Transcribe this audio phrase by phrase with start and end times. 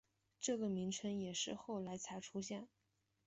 [0.39, 2.67] 这个名称也是后来才出现的。